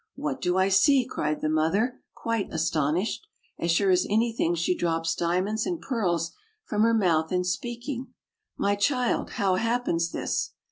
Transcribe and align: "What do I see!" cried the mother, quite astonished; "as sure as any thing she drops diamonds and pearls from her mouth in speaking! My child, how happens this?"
"What 0.15 0.41
do 0.41 0.57
I 0.57 0.67
see!" 0.67 1.05
cried 1.05 1.41
the 1.41 1.47
mother, 1.49 2.01
quite 2.15 2.51
astonished; 2.51 3.27
"as 3.59 3.69
sure 3.69 3.91
as 3.91 4.07
any 4.09 4.33
thing 4.33 4.55
she 4.55 4.75
drops 4.75 5.13
diamonds 5.13 5.67
and 5.67 5.79
pearls 5.79 6.31
from 6.65 6.81
her 6.81 6.93
mouth 6.95 7.31
in 7.31 7.43
speaking! 7.43 8.07
My 8.57 8.73
child, 8.73 9.29
how 9.33 9.57
happens 9.57 10.09
this?" 10.11 10.53